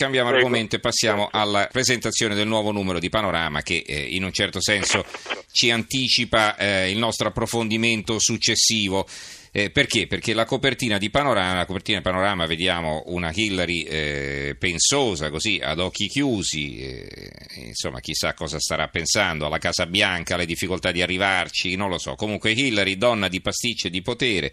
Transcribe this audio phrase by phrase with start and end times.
[0.00, 0.46] Cambiamo Prego.
[0.46, 4.58] argomento e passiamo alla presentazione del nuovo numero di Panorama che eh, in un certo
[4.58, 5.04] senso
[5.52, 9.06] ci anticipa eh, il nostro approfondimento successivo.
[9.52, 10.06] Eh, perché?
[10.06, 15.58] Perché la copertina di Panorama, la copertina di Panorama vediamo una Hillary eh, pensosa, così
[15.60, 21.02] ad occhi chiusi, eh, insomma chissà cosa starà pensando, alla Casa Bianca, alle difficoltà di
[21.02, 22.14] arrivarci, non lo so.
[22.14, 24.52] Comunque Hillary, donna di pasticcio e di potere,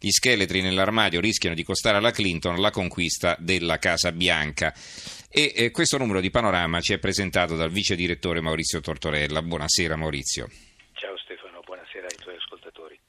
[0.00, 4.72] gli scheletri nell'armadio rischiano di costare alla Clinton la conquista della Casa Bianca.
[5.28, 9.42] E eh, questo numero di panorama ci è presentato dal vice direttore Maurizio Tortorella.
[9.42, 10.48] Buonasera Maurizio.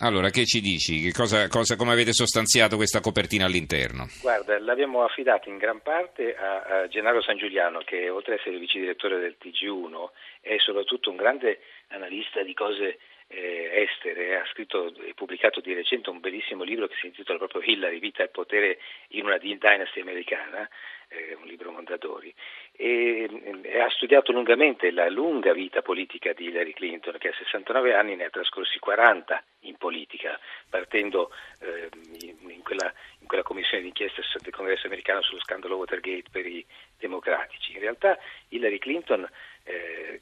[0.02, 1.12] Allora, che ci dici?
[1.12, 4.08] Cosa, cosa, come avete sostanziato questa copertina all'interno?
[4.22, 8.58] Guarda, l'abbiamo affidata in gran parte a, a Gennaro San Giuliano, che oltre ad essere
[8.60, 10.10] vice direttore del TG1
[10.40, 11.60] è soprattutto un grande
[11.90, 13.00] analista di cose
[13.32, 17.62] eh, estere, ha scritto e pubblicato di recente un bellissimo libro che si intitola proprio
[17.62, 18.80] Hillary, vita e potere
[19.10, 20.68] in una dynasty americana,
[21.10, 22.34] eh, un libro Mondadori,
[22.72, 27.94] e, e, ha studiato lungamente la lunga vita politica di Hillary Clinton, che a 69
[27.94, 31.90] anni ne ha trascorsi 40 in politica, partendo eh,
[32.22, 36.66] in, quella, in, quella, commissione d'inchiesta del Congresso americano sullo scandalo Watergate per i
[36.98, 37.74] democratici.
[37.74, 38.18] In realtà
[38.50, 39.30] Hillary Clinton
[39.64, 40.20] eh,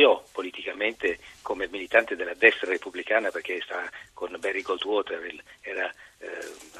[0.00, 5.20] iniziò politicamente come militante della destra repubblicana perché stava con Barry Goldwater,
[5.60, 6.28] era eh,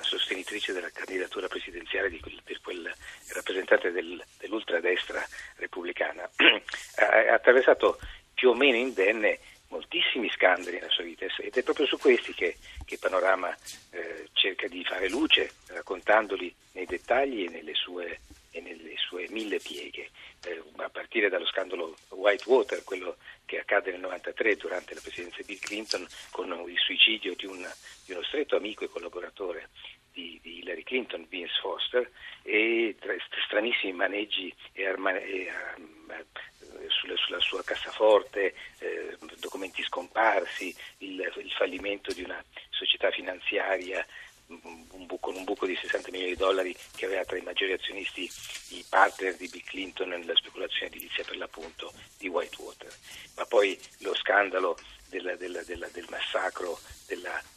[0.00, 2.94] sostenitrice della candidatura presidenziale di quel, di quel
[3.34, 5.22] rappresentante del, dell'ultradestra
[5.56, 6.28] repubblicana.
[6.96, 7.98] ha attraversato
[8.32, 12.56] più o meno indenne moltissimi scandali nella sua vita ed è proprio su questi che,
[12.84, 13.54] che Panorama
[13.91, 18.18] eh, cerca di fare luce, raccontandoli nei dettagli e nelle sue,
[18.51, 20.11] e nelle sue mille pieghe.
[20.45, 25.45] Eh, a partire dallo scandalo Whitewater, quello che accade nel 1993 durante la presidenza di
[25.45, 27.69] Bill Clinton con il suicidio di, un,
[28.05, 29.71] di uno stretto amico e collaboratore
[30.12, 32.11] di, di, Hillary Clinton, Vince Foster,
[32.43, 32.97] e
[33.45, 36.25] stranissimi maneggi e arma, e, um,
[36.89, 44.05] sulla, sulla, sua cassaforte, eh, documenti scomparsi, il, il fallimento di una società finanziaria
[44.93, 48.31] un con un buco di 60 milioni di dollari che aveva tra i maggiori azionisti
[48.71, 52.93] i partner di Bill Clinton nella speculazione edilizia per l'appunto di Whitewater.
[53.37, 54.78] Ma poi lo scandalo
[55.09, 56.78] della, della, della, del massacro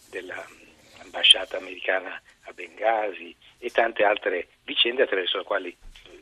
[0.09, 5.77] dell'ambasciata americana a Benghazi e tante altre vicende attraverso le quali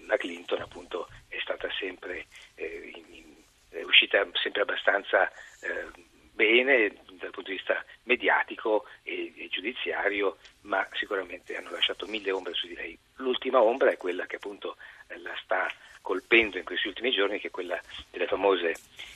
[0.06, 2.26] la Clinton appunto è stata sempre
[2.56, 3.36] eh, in,
[3.70, 5.32] è uscita sempre abbastanza
[5.62, 10.38] eh, bene dal punto di vista mediatico e, e, giudiziario,
[10.72, 12.98] ma sicuramente hanno lasciato mille ombre su di lei.
[13.18, 14.78] L'ultima ombra è quella che appunto
[15.08, 17.78] eh, la sta colpendo in questi ultimi giorni, che è quella
[18.10, 18.74] delle famose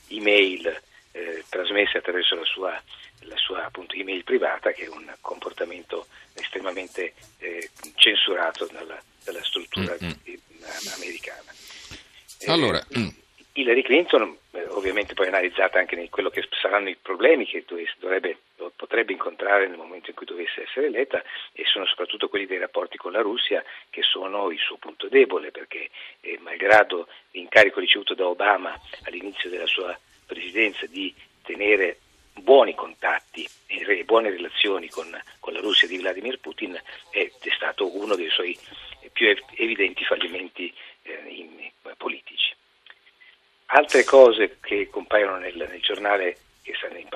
[0.09, 0.67] email
[1.13, 2.83] eh, trasmesse attraverso la sua,
[3.21, 9.95] la sua appunto, email privata, che è un comportamento estremamente eh, censurato dalla, dalla struttura
[10.03, 10.35] mm-hmm.
[10.93, 11.53] americana.
[12.47, 13.13] Allora, eh.
[13.53, 14.37] Hillary Clinton
[14.69, 17.63] ovviamente poi analizzata anche in quello che saranno i problemi che
[17.99, 18.39] dovrebbe,
[18.75, 22.97] potrebbe incontrare nel momento in cui dovesse essere eletta e sono soprattutto quelli dei rapporti
[22.97, 25.89] con la Russia che sono il suo punto debole perché
[26.21, 31.99] eh, malgrado l'incarico ricevuto da Obama all'inizio della sua presidenza di tenere
[32.33, 35.07] buoni contatti e buone relazioni con,
[35.39, 38.57] con la Russia di Vladimir Putin è, è, stato uno dei suoi
[39.13, 42.53] più evidenti fallimenti eh, in, politici.
[43.67, 46.37] Altre cose che compaiono nel, nel giornale,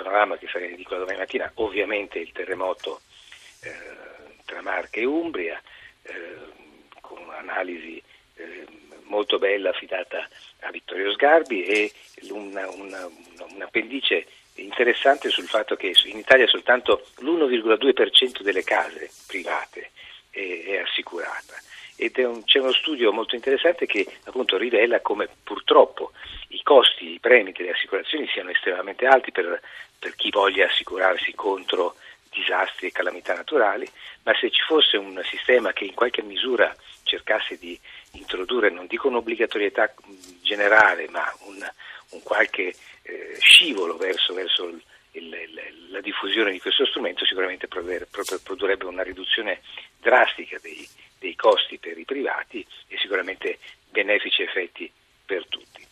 [0.09, 3.01] panorama, che sarà in edicola domani mattina, ovviamente il terremoto
[3.61, 3.71] eh,
[4.45, 5.61] tra Marche e Umbria,
[6.01, 6.37] eh,
[6.99, 8.01] con un'analisi
[8.35, 8.65] eh,
[9.03, 10.27] molto bella affidata
[10.61, 11.91] a Vittorio Sgarbi e
[12.31, 14.25] una, una, un appendice
[14.55, 19.91] interessante sul fatto che in Italia soltanto l'1,2% delle case private
[20.31, 21.55] è, è assicurata.
[21.95, 26.11] Ed un, c'è uno studio molto interessante che appunto rivela come purtroppo
[26.49, 29.61] i costi, premi delle assicurazioni siano estremamente alti per,
[29.97, 31.95] per chi voglia assicurarsi contro
[32.31, 33.89] disastri e calamità naturali,
[34.23, 37.77] ma se ci fosse un sistema che in qualche misura cercasse di
[38.11, 39.93] introdurre, non dico un'obbligatorietà
[40.41, 41.67] generale, ma un,
[42.11, 44.81] un qualche eh, scivolo verso, verso il,
[45.11, 49.61] il, la diffusione di questo strumento, sicuramente produrrebbe una riduzione
[49.99, 50.87] drastica dei,
[51.17, 53.57] dei costi per i privati e sicuramente
[53.89, 54.91] benefici effetti
[55.25, 55.85] per tutti.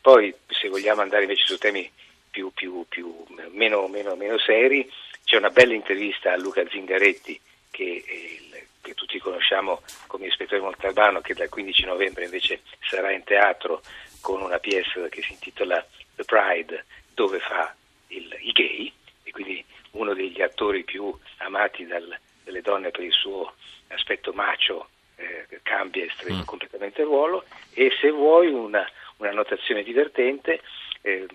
[0.00, 1.90] Poi se vogliamo andare invece su temi
[2.30, 4.90] più, più, più, meno, meno, meno, seri,
[5.24, 11.20] c'è una bella intervista a Luca Zingaretti che, eh, che tutti conosciamo come ispettore Montalbano
[11.20, 13.82] che dal 15 novembre invece sarà in teatro
[14.20, 17.74] con una pièce che si intitola The Pride dove fa
[18.08, 18.92] il, i gay
[19.22, 23.54] e quindi uno degli attori più amati dal, dalle donne per il suo
[23.88, 26.42] aspetto macio eh, cambia mm.
[26.42, 28.86] completamente il ruolo e se vuoi una,
[29.18, 30.60] una notazione divertente,
[31.02, 31.26] eh,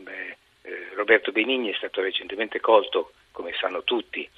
[0.95, 4.29] Roberto Benigni è stato recentemente colto, come sanno tutti,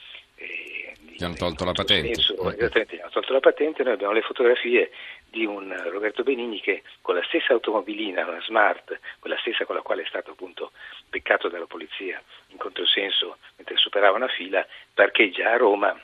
[1.15, 2.15] gli hanno tolto la patente.
[2.15, 4.91] Senso, esattamente, gli hanno tolto la patente, noi abbiamo le fotografie
[5.29, 9.81] di un Roberto Benigni che con la stessa automobilina, una Smart, quella stessa con la
[9.81, 10.71] quale è stato appunto
[11.09, 15.99] beccato dalla polizia in controsenso mentre superava una fila, parcheggia a Roma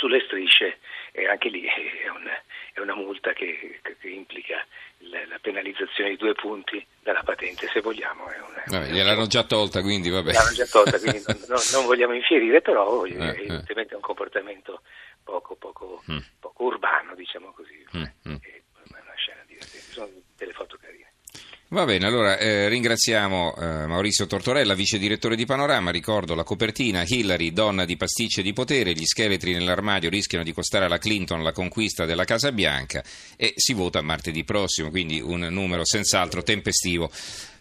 [0.00, 0.78] sulle strisce
[1.12, 2.26] e anche lì è, un,
[2.72, 4.64] è una multa che, che implica
[5.10, 8.26] la, la, penalizzazione di due punti dalla patente, se vogliamo.
[8.28, 10.32] È una, vabbè, gliel'hanno già tolta, quindi vabbè.
[10.32, 13.28] L'hanno già tolta, quindi non, non, non vogliamo infierire, però eh, eh.
[13.28, 14.82] evidentemente è un comportamento
[15.22, 16.18] poco, poco, mm.
[16.40, 17.84] poco urbano, diciamo così.
[17.96, 18.36] Mm, mm.
[18.40, 21.12] È una scena divertente, sono delle foto carine.
[21.72, 25.92] Va bene, allora eh, ringraziamo eh, Maurizio Tortorella, vice direttore di Panorama.
[25.92, 28.92] Ricordo la copertina: Hillary, donna di pasticce di potere.
[28.92, 33.04] Gli scheletri nell'armadio rischiano di costare alla Clinton la conquista della Casa Bianca.
[33.36, 37.08] E si vota martedì prossimo, quindi un numero senz'altro tempestivo.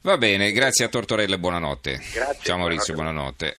[0.02, 2.02] Va bene, grazie a Tortorella e buonanotte.
[2.12, 3.46] Grazie, Ciao Maurizio, buonanotte.
[3.46, 3.48] buonanotte.